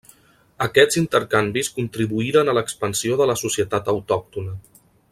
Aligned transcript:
Aquests 0.65 0.97
intercanvis 1.01 1.69
contribuïren 1.77 2.49
a 2.49 2.57
l'expansió 2.59 3.21
de 3.23 3.31
la 3.33 3.39
societat 3.45 3.93
autòctona. 3.97 4.59